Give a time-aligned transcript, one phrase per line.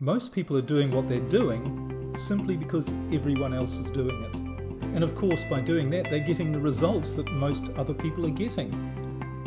[0.00, 4.34] Most people are doing what they're doing simply because everyone else is doing it.
[4.94, 8.30] And of course, by doing that, they're getting the results that most other people are
[8.30, 8.72] getting,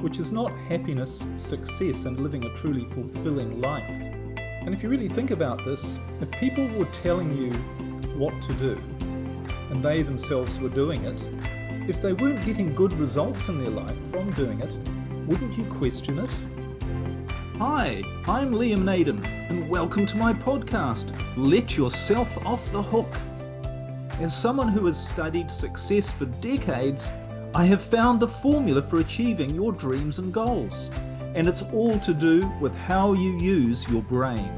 [0.02, 3.88] which is not happiness, success, and living a truly fulfilling life.
[3.92, 7.52] And if you really think about this, if people were telling you
[8.18, 8.76] what to do,
[9.70, 11.22] and they themselves were doing it,
[11.88, 14.72] if they weren't getting good results in their life from doing it,
[15.28, 16.32] wouldn't you question it?
[17.60, 23.14] Hi, I'm Liam Naden, and welcome to my podcast, Let Yourself Off the Hook.
[24.22, 27.12] As someone who has studied success for decades,
[27.54, 30.90] I have found the formula for achieving your dreams and goals,
[31.36, 34.50] and it's all to do with how you use your brain.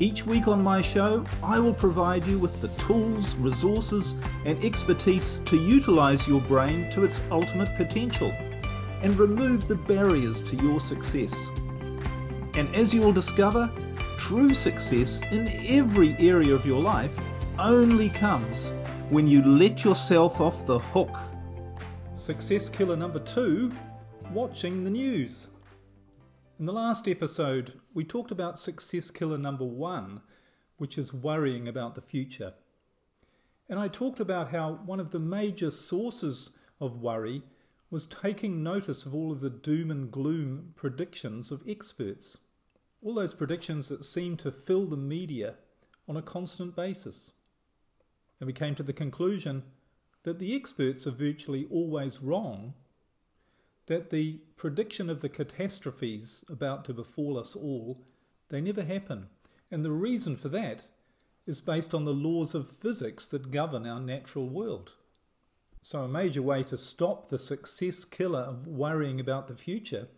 [0.00, 5.38] Each week on my show, I will provide you with the tools, resources, and expertise
[5.44, 8.32] to utilize your brain to its ultimate potential
[9.00, 11.32] and remove the barriers to your success.
[12.54, 13.70] And as you will discover,
[14.18, 17.18] true success in every area of your life
[17.58, 18.72] only comes
[19.08, 21.16] when you let yourself off the hook.
[22.14, 23.72] Success killer number two
[24.30, 25.48] watching the news.
[26.58, 30.20] In the last episode, we talked about success killer number one,
[30.76, 32.54] which is worrying about the future.
[33.68, 37.42] And I talked about how one of the major sources of worry
[37.90, 42.38] was taking notice of all of the doom and gloom predictions of experts.
[43.02, 45.54] All those predictions that seem to fill the media
[46.08, 47.32] on a constant basis.
[48.38, 49.62] And we came to the conclusion
[50.22, 52.74] that the experts are virtually always wrong,
[53.86, 58.04] that the prediction of the catastrophes about to befall us all,
[58.48, 59.28] they never happen.
[59.70, 60.82] And the reason for that
[61.46, 64.92] is based on the laws of physics that govern our natural world.
[65.82, 70.08] So, a major way to stop the success killer of worrying about the future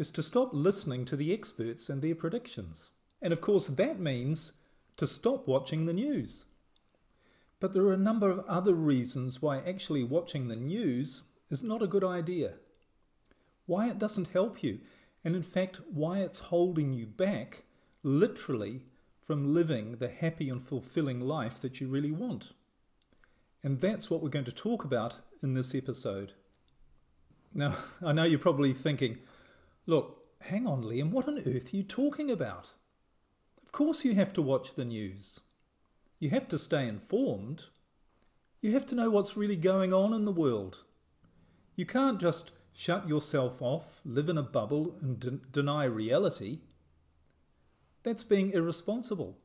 [0.00, 2.88] is to stop listening to the experts and their predictions.
[3.20, 4.54] And of course, that means
[4.96, 6.46] to stop watching the news.
[7.60, 11.82] But there are a number of other reasons why actually watching the news is not
[11.82, 12.54] a good idea.
[13.66, 14.78] Why it doesn't help you,
[15.22, 17.64] and in fact, why it's holding you back,
[18.02, 18.86] literally,
[19.20, 22.54] from living the happy and fulfilling life that you really want.
[23.62, 26.32] And that's what we're going to talk about in this episode.
[27.52, 29.18] Now, I know you're probably thinking,
[29.90, 32.74] look, hang on, Liam, what on earth are you talking about?
[33.62, 35.40] Of course, you have to watch the news.
[36.20, 37.66] You have to stay informed.
[38.60, 40.84] You have to know what's really going on in the world.
[41.74, 46.60] You can't just shut yourself off, live in a bubble, and de- deny reality.
[48.04, 49.38] That's being irresponsible.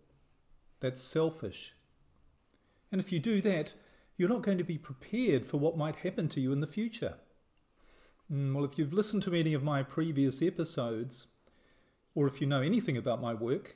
[0.79, 1.73] That's selfish.
[2.91, 3.73] And if you do that,
[4.15, 7.15] you're not going to be prepared for what might happen to you in the future.
[8.31, 11.27] Mm, well, if you've listened to any of my previous episodes,
[12.15, 13.75] or if you know anything about my work,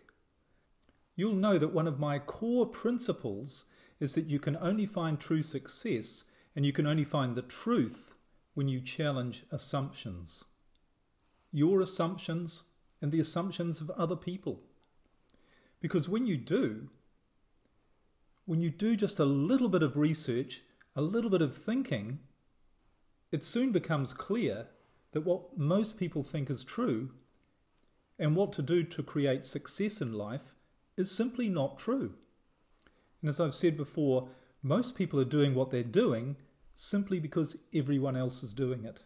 [1.15, 3.65] you'll know that one of my core principles
[3.99, 6.23] is that you can only find true success
[6.55, 8.15] and you can only find the truth
[8.53, 10.45] when you challenge assumptions.
[11.51, 12.63] Your assumptions
[13.01, 14.61] and the assumptions of other people.
[15.79, 16.89] Because when you do,
[18.45, 20.61] when you do just a little bit of research,
[20.95, 22.19] a little bit of thinking,
[23.31, 24.67] it soon becomes clear
[25.11, 27.11] that what most people think is true
[28.17, 30.55] and what to do to create success in life
[30.97, 32.15] is simply not true.
[33.21, 34.29] And as I've said before,
[34.61, 36.35] most people are doing what they're doing
[36.75, 39.03] simply because everyone else is doing it.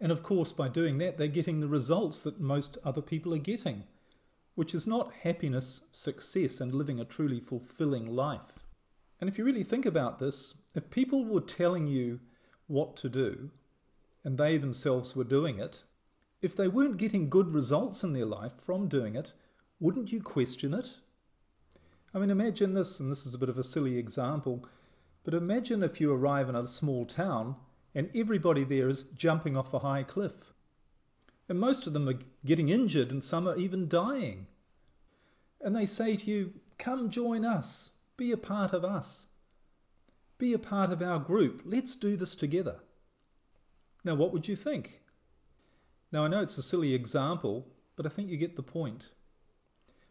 [0.00, 3.38] And of course, by doing that, they're getting the results that most other people are
[3.38, 3.84] getting,
[4.54, 8.58] which is not happiness, success, and living a truly fulfilling life.
[9.20, 12.20] And if you really think about this, if people were telling you
[12.66, 13.50] what to do,
[14.24, 15.84] and they themselves were doing it,
[16.40, 19.32] if they weren't getting good results in their life from doing it,
[19.78, 20.98] wouldn't you question it?
[22.14, 24.66] I mean, imagine this, and this is a bit of a silly example,
[25.24, 27.56] but imagine if you arrive in a small town
[27.94, 30.52] and everybody there is jumping off a high cliff.
[31.48, 34.46] And most of them are getting injured and some are even dying.
[35.60, 37.92] And they say to you, Come join us.
[38.16, 39.28] Be a part of us.
[40.38, 41.62] Be a part of our group.
[41.64, 42.80] Let's do this together.
[44.04, 45.00] Now, what would you think?
[46.12, 47.66] Now, I know it's a silly example,
[47.96, 49.10] but I think you get the point.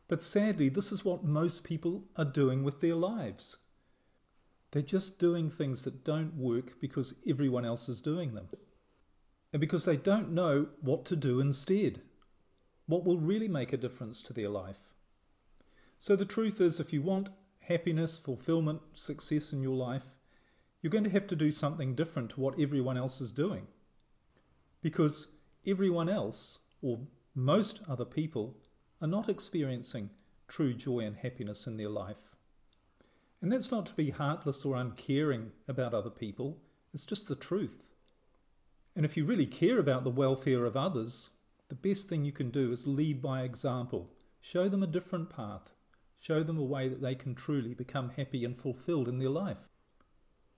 [0.08, 3.60] But sadly, this is what most people are doing with their lives.
[4.72, 8.50] They're just doing things that don't work because everyone else is doing them.
[9.52, 12.02] And because they don't know what to do instead.
[12.88, 14.94] What will really make a difference to their life.
[16.00, 17.30] So the truth is, if you want
[17.62, 20.18] happiness, fulfillment, success in your life,
[20.82, 23.68] you're going to have to do something different to what everyone else is doing.
[24.84, 25.30] Because
[25.66, 27.00] everyone else, or
[27.34, 28.58] most other people,
[29.02, 30.10] are not experiencing
[30.48, 32.36] true joy and happiness in their life.
[33.42, 36.60] And that's not to be heartless or uncaring about other people,
[36.94, 37.92] it's just the truth.
[38.96, 41.32] And if you really care about the welfare of others,
[41.70, 44.12] the best thing you can do is lead by example.
[44.42, 45.74] Show them a different path.
[46.20, 49.70] Show them a way that they can truly become happy and fulfilled in their life.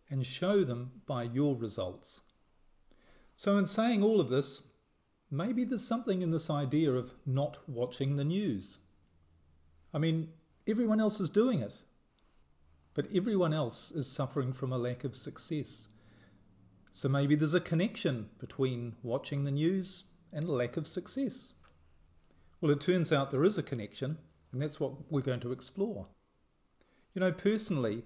[0.09, 2.23] And show them by your results.
[3.35, 4.63] So, in saying all of this,
[5.29, 8.79] maybe there's something in this idea of not watching the news.
[9.93, 10.29] I mean,
[10.67, 11.73] everyone else is doing it,
[12.93, 15.89] but everyone else is suffering from a lack of success.
[16.93, 21.51] So maybe there's a connection between watching the news and lack of success.
[22.61, 24.17] Well, it turns out there is a connection,
[24.53, 26.07] and that's what we're going to explore.
[27.13, 28.03] You know, personally,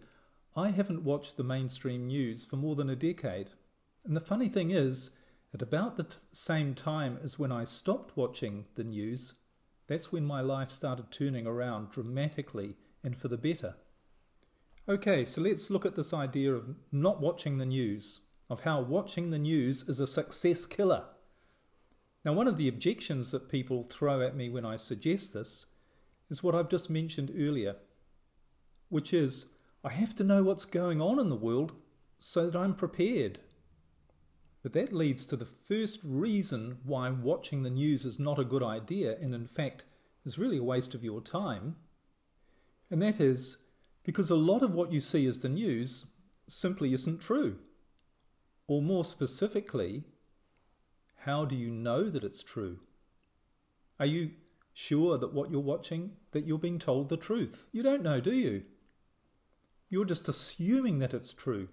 [0.56, 3.52] I haven't watched the mainstream news for more than a decade.
[4.04, 5.12] And the funny thing is,
[5.54, 9.36] at about the same time as when I stopped watching the news,
[9.88, 13.76] that's when my life started turning around dramatically and for the better.
[14.88, 19.30] Okay, so let's look at this idea of not watching the news, of how watching
[19.30, 21.06] the news is a success killer.
[22.24, 25.68] Now, one of the objections that people throw at me when I suggest this
[26.30, 27.78] is what I've just mentioned earlier,
[28.90, 29.48] which is
[29.84, 31.74] I have to know what's going on in the world
[32.18, 33.40] so that I'm prepared.
[34.70, 38.62] But that leads to the first reason why watching the news is not a good
[38.62, 39.84] idea and, in fact,
[40.24, 41.78] is really a waste of your time.
[42.92, 43.58] And that is
[44.04, 46.06] because a lot of what you see as the news
[46.46, 47.58] simply isn't true.
[48.68, 50.04] Or more specifically,
[51.26, 52.78] how do you know that it's true?
[54.00, 54.34] Are you
[54.72, 57.66] sure that what you're watching, that you're being told the truth?
[57.72, 58.66] You don't know, do you?
[59.90, 61.70] You're just assuming that it's true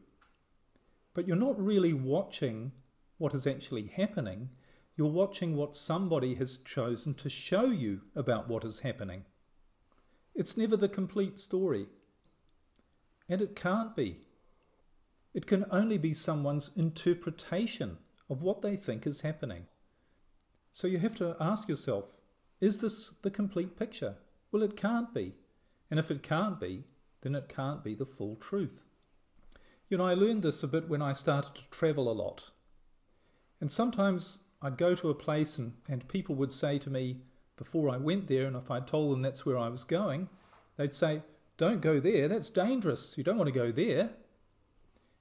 [1.16, 2.72] but you're not really watching
[3.18, 4.50] what is actually happening.
[4.96, 9.24] You're watching what somebody has chosen to show you about what is happening.
[10.34, 11.86] It's never the complete story.
[13.28, 14.18] And it can't be.
[15.34, 17.98] It can only be someone's interpretation
[18.28, 19.66] of what they think is happening.
[20.70, 22.18] So you have to ask yourself
[22.60, 24.16] is this the complete picture?
[24.50, 25.34] Well, it can't be.
[25.90, 26.84] And if it can't be,
[27.20, 28.86] then it can't be the full truth.
[29.88, 32.50] You know, I learned this a bit when I started to travel a lot.
[33.60, 37.18] And sometimes I'd go to a place and, and people would say to me
[37.56, 40.28] before I went there, and if I told them that's where I was going,
[40.76, 41.22] they'd say,
[41.56, 44.10] Don't go there, that's dangerous, you don't want to go there.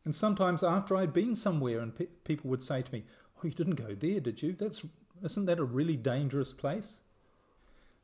[0.03, 3.03] And sometimes after I'd been somewhere and pe- people would say to me,
[3.37, 4.53] Oh, you didn't go there, did you?
[4.53, 4.85] That's,
[5.23, 6.99] isn't that a really dangerous place?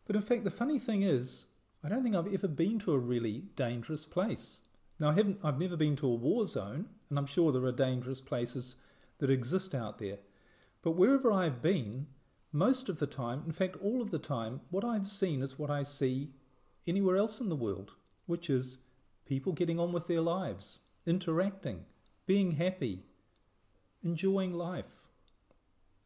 [0.06, 1.45] But in fact, the funny thing is,
[1.84, 4.62] I don't think I've ever been to a really dangerous place.
[5.00, 7.72] Now, I haven't, I've never been to a war zone, and I'm sure there are
[7.72, 8.75] dangerous places
[9.22, 10.18] that exist out there.
[10.82, 12.08] But wherever I've been,
[12.52, 15.70] most of the time, in fact, all of the time, what I've seen is what
[15.70, 16.32] I see
[16.88, 17.92] anywhere else in the world,
[18.26, 18.80] which is
[19.26, 21.86] people getting on with their lives, interacting,
[22.26, 23.04] being happy,
[24.04, 25.06] enjoying life.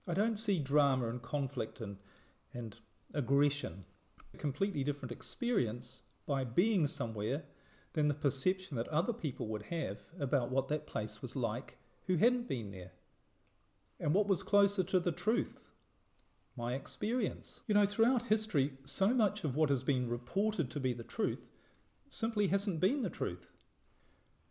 [0.06, 1.98] I don't see drama and conflict and,
[2.54, 2.76] and
[3.14, 3.86] aggression.
[4.34, 7.44] A completely different experience by being somewhere
[7.94, 11.78] than the perception that other people would have about what that place was like
[12.08, 12.92] who hadn't been there.
[14.00, 15.70] And what was closer to the truth?
[16.58, 17.62] My experience.
[17.68, 21.50] You know, throughout history, so much of what has been reported to be the truth
[22.10, 23.52] simply hasn't been the truth.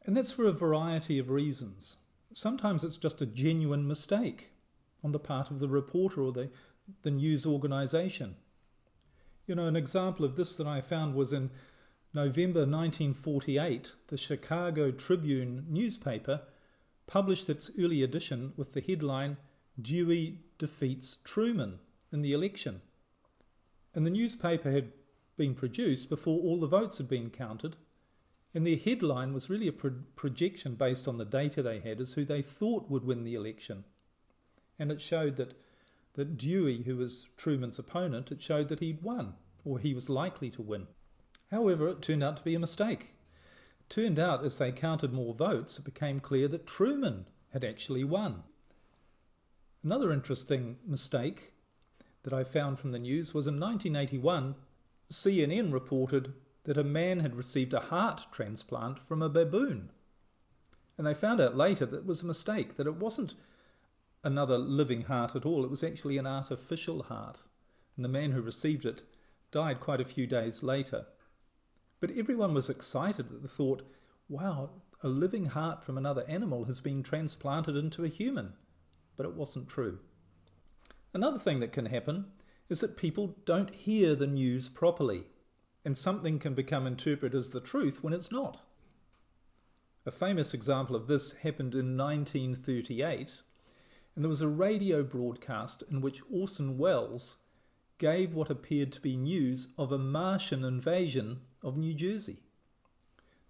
[0.04, 1.98] And that's for a variety of reasons.
[2.32, 4.50] Sometimes it's just a genuine mistake
[5.02, 6.50] on the part of the reporter or the,
[7.02, 8.36] the news organisation.
[9.46, 11.50] You know, an example of this that I found was in
[12.12, 16.42] November 1948, the Chicago Tribune newspaper
[17.06, 19.36] published its early edition with the headline
[19.80, 21.80] Dewey Defeats Truman
[22.12, 22.80] in the election.
[23.94, 24.92] And the newspaper had
[25.36, 27.76] been produced before all the votes had been counted.
[28.54, 32.12] And their headline was really a pro- projection based on the data they had as
[32.12, 33.84] who they thought would win the election.
[34.78, 35.54] And it showed that,
[36.14, 39.34] that Dewey, who was Truman's opponent, it showed that he'd won,
[39.64, 40.86] or he was likely to win.
[41.50, 43.13] However, it turned out to be a mistake.
[43.88, 48.42] Turned out, as they counted more votes, it became clear that Truman had actually won.
[49.82, 51.52] Another interesting mistake
[52.22, 54.54] that I found from the news was in 1981,
[55.10, 56.32] CNN reported
[56.64, 59.90] that a man had received a heart transplant from a baboon.
[60.96, 63.34] And they found out later that it was a mistake, that it wasn't
[64.22, 67.40] another living heart at all, it was actually an artificial heart.
[67.96, 69.02] And the man who received it
[69.52, 71.04] died quite a few days later.
[72.04, 73.80] But everyone was excited at the thought,
[74.28, 74.68] wow,
[75.02, 78.52] a living heart from another animal has been transplanted into a human.
[79.16, 80.00] But it wasn't true.
[81.14, 82.26] Another thing that can happen
[82.68, 85.28] is that people don't hear the news properly.
[85.82, 88.60] and something can become interpreted as the truth when it's not.
[90.04, 93.40] A famous example of this happened in 1938,
[94.14, 97.38] and there was a radio broadcast in which Orson Welles
[97.96, 102.38] gave what appeared to be news of a Martian invasion of New Jersey.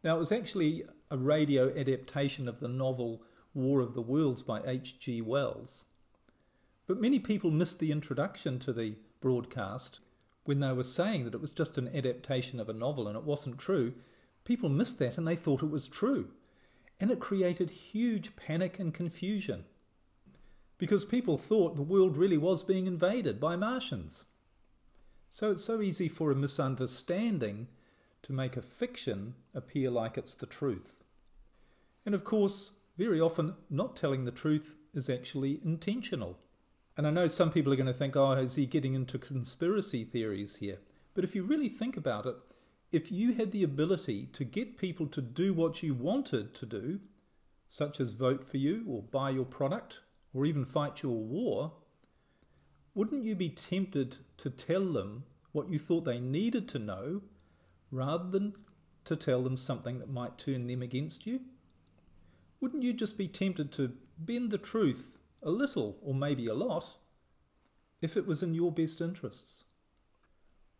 [0.02, 4.61] Now, it was actually a radio adaptation of the novel War of the Worlds by
[4.64, 5.23] H.G.
[5.23, 5.87] Wells.
[6.87, 10.00] But many people missed the introduction to the broadcast
[10.44, 13.25] when they were saying that it was just an adaptation of a novel and it
[13.25, 13.94] wasn't true.
[14.44, 16.28] People missed that and they thought it was true.
[17.00, 19.64] And it created huge panic and confusion
[20.76, 24.25] because people thought the world really was being invaded by Martians.
[25.30, 27.68] So it's so easy for a misunderstanding
[28.25, 31.04] to make a fiction appear like it's the truth.
[32.04, 36.38] And of course, very often, not telling the truth is actually intentional.
[36.97, 40.04] And I know some people are going to think, oh, is he getting into conspiracy
[40.04, 40.78] theories here?
[41.14, 42.37] But if you really think about it,
[42.93, 47.00] if you had the ability to get people to do what you wanted to do,
[47.66, 50.00] such as vote for you or buy your product
[50.33, 51.73] or even fight your war,
[52.95, 57.23] wouldn't you be tempted to tell them what you thought they needed to know
[57.94, 58.54] rather than
[59.04, 61.40] to tell them something that might turn them against you?
[62.60, 66.96] Wouldn't you just be tempted to bend the truth a little or maybe a lot
[68.00, 69.64] if it was in your best interests?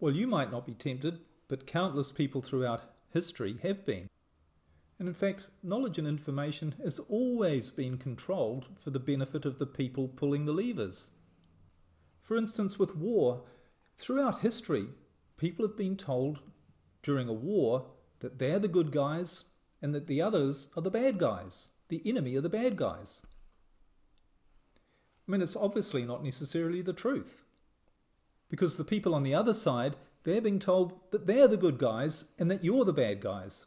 [0.01, 4.09] Well, you might not be tempted, but countless people throughout history have been.
[4.99, 9.67] And in fact, knowledge and information has always been controlled for the benefit of the
[9.67, 11.11] people pulling the levers.
[12.23, 13.43] For instance, with war,
[13.99, 14.87] throughout history,
[15.37, 16.41] people have been told
[17.05, 17.87] during a war
[18.19, 19.45] that they're the good guys
[19.81, 21.71] and that the others are the bad guys.
[21.89, 23.23] The enemy are the bad guys.
[25.29, 27.45] I mean, it's obviously not necessarily the truth.
[28.49, 32.27] Because the people on the other side, they're being told that they're the good guys
[32.39, 33.67] and that you're the bad guys.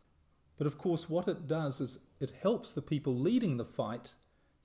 [0.58, 4.15] But of course, what it does is it helps the people leading the fight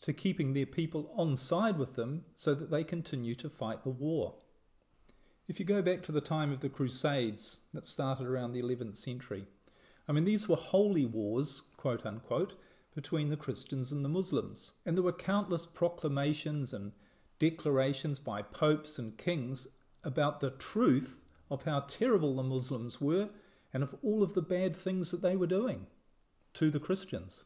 [0.01, 3.91] to keeping their people on side with them so that they continue to fight the
[3.91, 4.37] war.
[5.49, 8.97] If you go back to the time of the Crusades that started around the 11th
[8.97, 9.47] century,
[10.09, 12.55] I mean, these were holy wars, quote unquote,
[12.95, 14.73] between the Christians and the Muslims.
[14.87, 16.93] And there were countless proclamations and
[17.39, 19.67] declarations by popes and kings
[20.05, 23.29] about the truth of how terrible the Muslims were
[23.73, 25.87] and of all of the bad things that they were doing
[26.55, 27.45] to the Christians.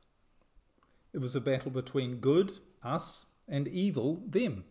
[1.13, 4.65] It was a battle between good, us, and evil, them.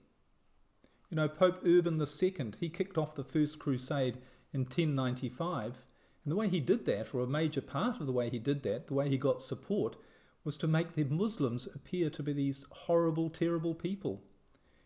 [1.16, 4.18] You know, Pope Urban II, he kicked off the First Crusade
[4.52, 5.86] in 1095,
[6.26, 8.64] and the way he did that, or a major part of the way he did
[8.64, 9.96] that, the way he got support,
[10.44, 14.24] was to make the Muslims appear to be these horrible, terrible people.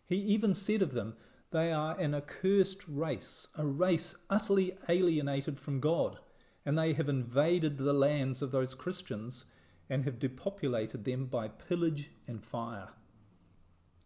[0.06, 1.16] He even said of them,
[1.50, 6.20] they are an accursed race, a race utterly alienated from God
[6.64, 9.46] and they have invaded the lands of those Christians
[9.88, 12.90] and have depopulated them by pillage and fire.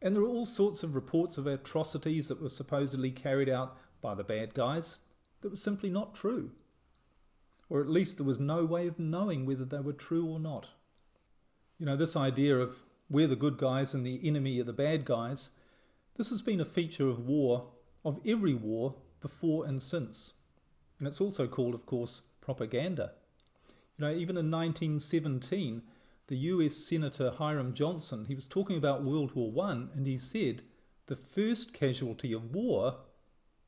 [0.04, 4.14] And there are all sorts of reports of atrocities that were supposedly carried out by
[4.14, 4.98] the bad guys
[5.40, 6.50] that were simply not true.
[7.70, 10.68] Or at least there was no way of knowing whether they were true or not.
[11.78, 15.06] You know, this idea of we're the good guys and the enemy are the bad
[15.06, 15.52] guys,
[16.18, 17.70] this has been a feature of war,
[18.04, 20.34] of every war, before and since.
[20.98, 23.12] And it's also called, of course, propaganda.
[23.96, 25.82] You know, even in 1917,
[26.26, 30.62] the US Senator Hiram Johnson, he was talking about World War One, and he said,
[31.06, 32.96] the first casualty of war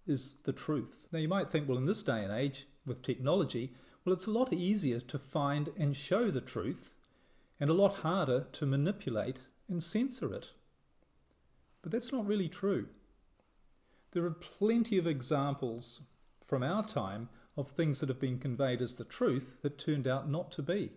[0.07, 1.07] is the truth.
[1.13, 3.73] Now you might think, well, in this day and age, with technology,
[4.05, 6.95] well, it's a lot easier to find and show the truth,
[7.61, 10.53] and a lot harder to manipulate and censor it.
[11.83, 12.89] But that's not really true.
[14.13, 16.03] There are plenty of examples
[16.43, 20.31] from our time of things that have been conveyed as the truth that turned out
[20.31, 20.93] not to be.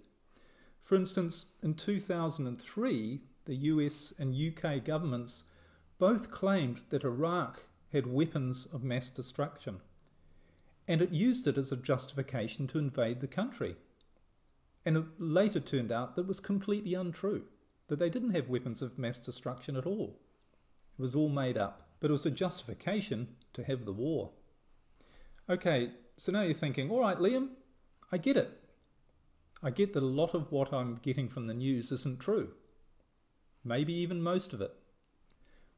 [0.81, 5.43] For instance, in 2003, the US and UK governments
[5.97, 9.81] both claimed that Iraq had weapons of mass destruction,
[10.87, 13.75] and it used it as a justification to invade the country.
[14.85, 17.43] And it later turned out that was completely untrue,
[17.87, 20.19] that they didn't have weapons of mass destruction at all.
[20.97, 24.31] It was all made up, but it was a justification to have the war.
[25.49, 27.49] Okay, so now you're thinking, all right, Liam,
[28.11, 28.51] I get it.
[29.61, 32.53] I get that a lot of what I'm getting from the news isn't true.
[33.63, 34.71] Maybe even most of it.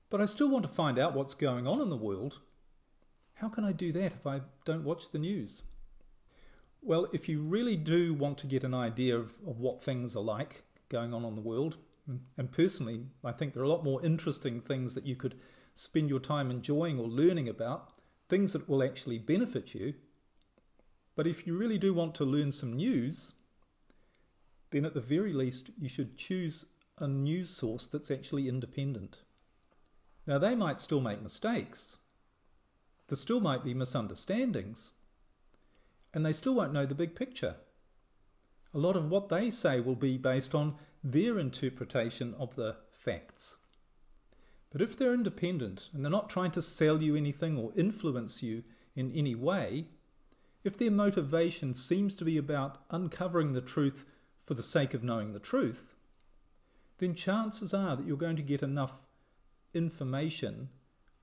[0.10, 2.40] But I still want to find out what's going on in the world.
[3.38, 5.64] How can I do that if I don't watch the news?
[6.82, 10.24] Well, if you really do want to get an idea of, of what things are
[10.24, 11.78] like going on in the world,
[12.38, 15.36] and personally, I think there are a lot more interesting things that you could
[15.74, 17.92] spend your time enjoying or learning about,
[18.28, 19.94] things that will actually benefit you,
[21.16, 23.34] But if you really do want to learn some news,
[24.72, 26.66] then at the very least you should choose
[26.98, 29.18] a news source that's actually independent.
[30.28, 31.98] Now, they might still make mistakes,
[33.08, 34.94] there still might be misunderstandings,
[36.14, 37.56] and they still won't know the big picture.
[38.74, 43.58] A lot of what they say will be based on their interpretation of the facts.
[44.72, 48.64] But if they're independent and they're not trying to sell you anything or influence you
[48.96, 49.88] in any way,
[50.64, 54.10] if their motivation seems to be about uncovering the truth
[54.52, 55.96] for the sake of knowing the truth,
[56.98, 59.06] then chances are that you're going to get enough
[59.74, 60.68] information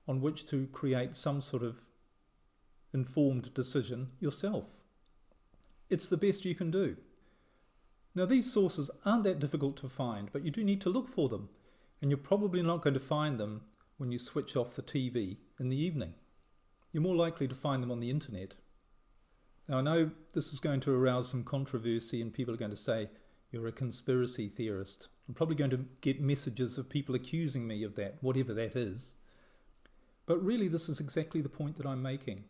[0.07, 1.81] on which to create some sort of
[2.91, 4.81] informed decision yourself.
[5.91, 6.97] It's the best you can do.
[8.15, 11.29] Now, these sources aren't that difficult to find, but you do need to look for
[11.29, 11.49] them,
[12.01, 13.61] and you're probably not going to find them
[13.99, 16.15] when you switch off the TV in the evening.
[16.91, 18.55] You're more likely to find them on the internet.
[19.69, 22.77] Now, I know this is going to arouse some controversy, and people are going to
[22.77, 23.09] say,
[23.51, 25.09] You're a conspiracy theorist.
[25.27, 29.15] I'm probably going to get messages of people accusing me of that, whatever that is.
[30.25, 32.45] But really, this is exactly the point that I'm making.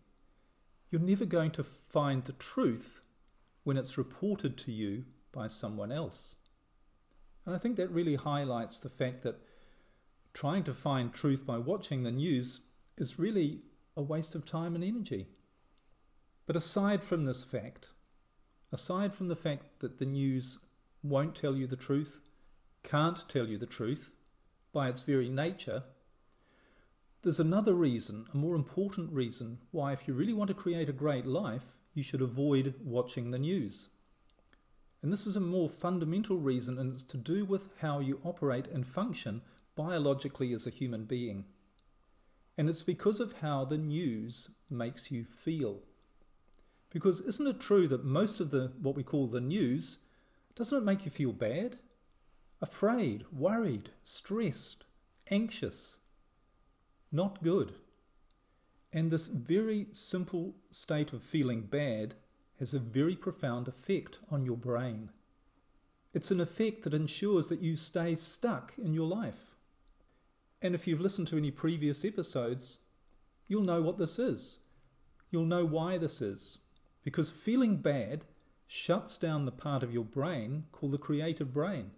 [0.90, 3.02] You're never going to find the truth
[3.66, 6.38] when it's reported to you by someone else.
[7.46, 9.42] And I think that really highlights the fact that
[10.34, 12.62] trying to find truth by watching the news
[12.98, 13.60] is really
[13.98, 15.28] a waste of time and energy.
[16.50, 17.90] But aside from this fact,
[18.72, 20.58] aside from the fact that the news
[21.04, 22.22] won't tell you the truth,
[22.82, 24.18] can't tell you the truth
[24.74, 25.84] by its very nature,
[27.22, 30.92] there's another reason, a more important reason, why if you really want to create a
[30.92, 33.90] great life, you should avoid watching the news.
[35.04, 38.66] And this is a more fundamental reason, and it's to do with how you operate
[38.66, 39.44] and function
[39.76, 41.46] biologically as a human being.
[42.58, 45.84] And it's because of how the news makes you feel.
[46.90, 50.00] Because isn't it true that most of the what we call the news
[50.56, 51.78] doesn't it make you feel bad?
[52.62, 54.84] Afraid, worried, stressed,
[55.32, 56.00] anxious,
[57.12, 57.76] not good.
[58.92, 62.16] And this very simple state of feeling bad
[62.60, 65.12] has a very profound effect on your brain.
[66.14, 69.56] It's an effect that ensures that you stay stuck in your life.
[70.62, 72.80] And if you've listened to any previous episodes,
[73.48, 74.60] you'll know what this is.
[75.32, 76.60] You'll know why this is.
[77.04, 78.26] Because feeling bad
[78.68, 81.92] shuts down the part of your brain called the creative brain,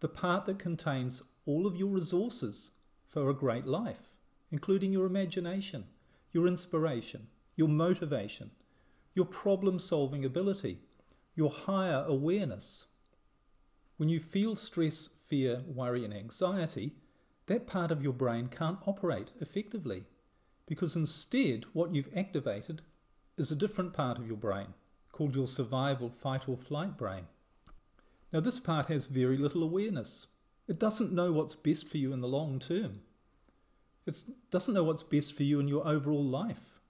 [0.00, 2.72] the part that contains all of your resources
[3.06, 4.16] for a great life,
[4.50, 5.84] including your imagination,
[6.32, 8.50] your inspiration, your motivation,
[9.14, 10.78] your problem solving ability,
[11.34, 12.86] your higher awareness.
[13.96, 16.94] When you feel stress, fear, worry, and anxiety,
[17.46, 20.04] that part of your brain can't operate effectively
[20.66, 22.82] because instead, what you've activated
[23.38, 24.74] is a different part of your brain
[25.12, 27.24] called your survival fight or flight brain.
[28.32, 30.26] Now, this part has very little awareness.
[30.66, 33.00] It doesn't know what's best for you in the long term.
[34.06, 36.80] It doesn't know what's best for you in your overall life.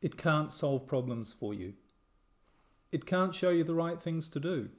[0.00, 1.74] It can't solve problems for you.
[2.92, 4.70] It can't show you the right things to do.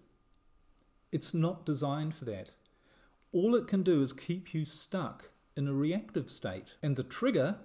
[1.12, 2.52] It's not designed for that.
[3.32, 6.76] All it can do is keep you stuck in a reactive state.
[6.82, 7.58] And the trigger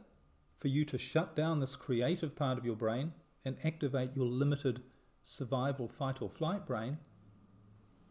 [0.62, 3.10] for you to shut down this creative part of your brain
[3.44, 4.80] and activate your limited
[5.24, 6.98] survival fight or flight brain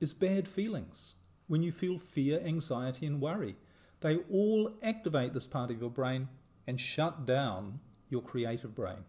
[0.01, 1.15] is bad feelings.
[1.47, 3.55] When you feel fear, anxiety, and worry,
[4.01, 6.27] they all activate this part of your brain
[6.67, 9.05] and shut down your creative brain.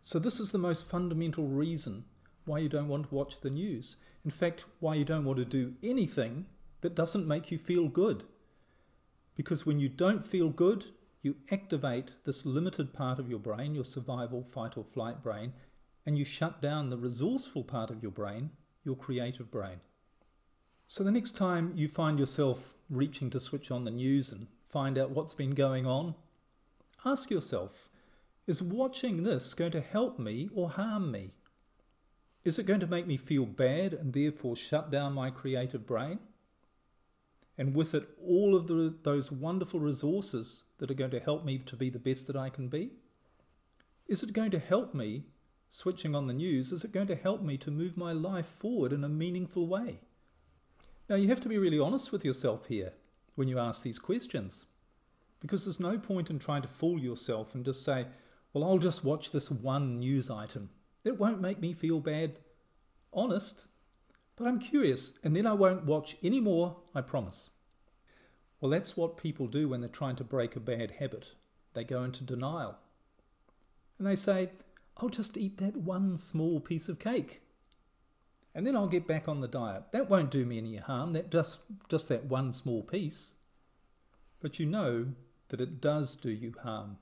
[0.00, 2.04] So, this is the most fundamental reason
[2.44, 3.96] why you don't want to watch the news.
[4.24, 6.46] In fact, why you don't want to do anything
[6.82, 8.22] that doesn't make you feel good.
[9.34, 10.86] Because when you don't feel good,
[11.26, 15.52] you activate this limited part of your brain, your survival, fight, or flight brain,
[16.06, 18.50] and you shut down the resourceful part of your brain,
[18.84, 19.80] your creative brain.
[20.86, 24.96] So the next time you find yourself reaching to switch on the news and find
[24.96, 26.14] out what's been going on,
[27.04, 27.90] ask yourself
[28.46, 31.32] is watching this going to help me or harm me?
[32.44, 36.20] Is it going to make me feel bad and therefore shut down my creative brain?
[37.58, 41.58] And with it all of the, those wonderful resources that are going to help me
[41.58, 42.90] to be the best that I can be?
[44.06, 45.24] Is it going to help me,
[45.68, 48.92] switching on the news, is it going to help me to move my life forward
[48.92, 50.00] in a meaningful way?
[51.08, 52.92] Now, you have to be really honest with yourself here
[53.34, 54.66] when you ask these questions,
[55.40, 58.06] because there's no point in trying to fool yourself and just say,
[58.52, 60.70] well, I'll just watch this one news item.
[61.04, 62.38] It won't make me feel bad.
[63.12, 63.66] Honest,
[64.36, 67.50] but I'm curious, and then I won't watch any more, I promise.
[68.60, 71.32] Well, that's what people do when they're trying to break a bad habit.
[71.74, 72.76] They go into denial.
[73.98, 74.50] And they say,
[74.98, 77.42] I'll just eat that one small piece of cake.
[78.54, 79.92] And then I'll get back on the diet.
[79.92, 83.34] That won't do me any harm, that just, just that one small piece.
[84.40, 85.08] But you know
[85.48, 86.98] that it does do you harm,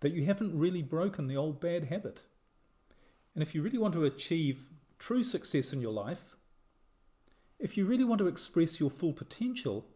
[0.00, 2.22] that you haven't really broken the old bad habit.
[3.34, 4.66] And if you really want to achieve
[4.98, 6.35] true success in your life,
[7.58, 9.86] if you really want to express your full potential,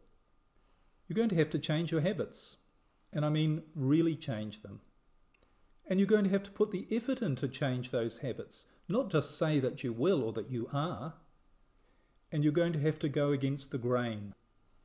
[1.06, 2.56] you're going to have to change your habits.
[3.12, 4.80] And I mean, really change them.
[5.88, 9.10] And you're going to have to put the effort in to change those habits, not
[9.10, 11.14] just say that you will or that you are.
[12.30, 14.34] And you're going to have to go against the grain.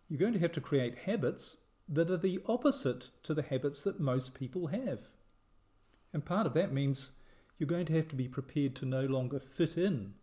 [0.09, 1.57] You're going to have to create habits
[1.87, 5.11] that are the opposite to the habits that most people have.
[6.11, 7.11] And part of that means
[7.57, 10.15] you're going to have to be prepared to no longer fit in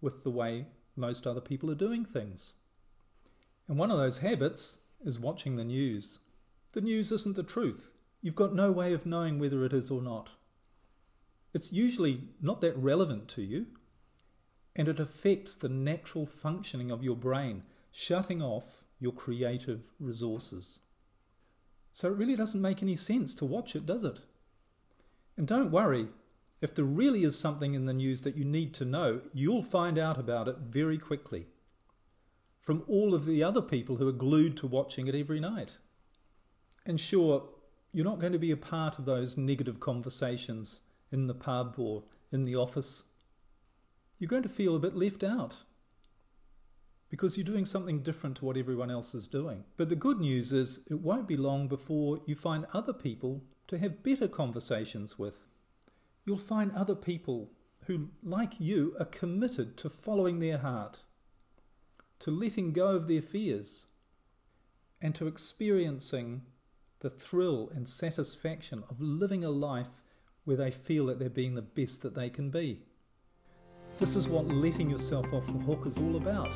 [0.00, 2.54] with the way most other people are doing things.
[3.68, 6.20] And one of those habits is watching the news.
[6.72, 7.94] The news isn't the truth.
[8.20, 10.30] You've got no way of knowing whether it is or not.
[11.54, 13.66] It's usually not that relevant to you,
[14.74, 20.80] and it affects the natural functioning of your brain, shutting off your creative resources.
[21.92, 24.20] So it really doesn't make any sense to watch it, does it?
[25.36, 26.08] And don't worry,
[26.62, 29.98] if there really is something in the news that you need to know, you'll find
[29.98, 31.48] out about it very quickly
[32.60, 35.78] from all of the other people who are glued to watching it every night.
[36.86, 37.48] And sure,
[37.92, 42.04] you're not going to be a part of those negative conversations in the pub or
[42.30, 43.02] in the office.
[44.18, 45.64] You're going to feel a bit left out
[47.08, 49.64] because you're doing something different to what everyone else is doing.
[49.76, 53.78] But the good news is it won't be long before you find other people to
[53.78, 55.48] have better conversations with.
[56.24, 57.50] You'll find other people
[57.86, 61.02] who, like you, are committed to following their heart,
[62.20, 63.88] to letting go of their fears,
[65.00, 66.42] and to experiencing
[67.00, 70.02] the thrill and satisfaction of living a life
[70.44, 72.82] where they feel that they're being the best that they can be.
[73.98, 76.52] This is what letting yourself off the hook is all about.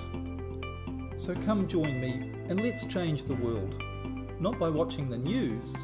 [1.17, 3.75] So come join me and let's change the world,
[4.41, 5.77] not by watching the news,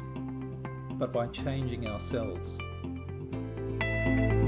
[0.93, 2.59] but by changing ourselves.
[4.03, 4.42] Bye.